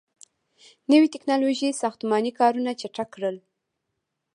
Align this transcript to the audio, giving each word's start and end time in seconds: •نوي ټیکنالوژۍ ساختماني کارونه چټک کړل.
•نوي 0.91 1.07
ټیکنالوژۍ 1.13 1.71
ساختماني 1.81 2.31
کارونه 2.39 2.71
چټک 2.79 3.07
کړل. 3.15 3.35